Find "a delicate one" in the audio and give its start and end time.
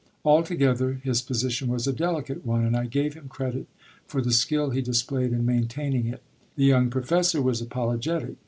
1.85-2.65